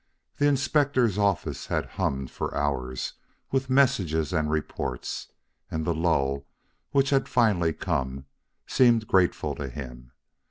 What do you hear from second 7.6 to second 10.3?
come seemed grateful to him.